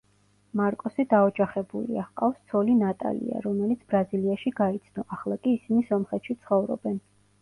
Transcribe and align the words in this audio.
მარკოსი 0.59 1.03
დაოჯახებულია, 1.09 2.05
ჰყავს 2.07 2.39
ცოლი 2.53 2.77
ნატალია, 2.79 3.41
რომელიც 3.47 3.85
ბრაზილიაში 3.95 4.55
გაიცნო, 4.61 5.07
ახლა 5.19 5.41
კი 5.45 5.55
ისინი 5.59 5.87
სომხეთში 5.91 6.39
ცხოვრობენ. 6.41 6.99